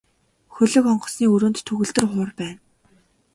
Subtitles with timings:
[0.55, 2.57] Хөлөг онгоцны өрөөнд төгөлдөр хуур байна.